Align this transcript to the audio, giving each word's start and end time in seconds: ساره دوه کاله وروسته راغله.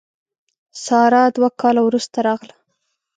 ساره 0.83 1.21
دوه 1.35 1.49
کاله 1.61 1.81
وروسته 1.83 2.17
راغله. 2.27 2.55